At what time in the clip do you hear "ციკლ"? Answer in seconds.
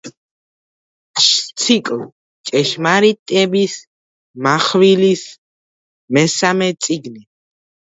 1.63-1.99